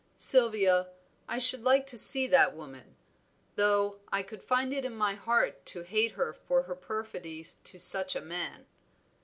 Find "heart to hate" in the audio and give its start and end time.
5.13-6.13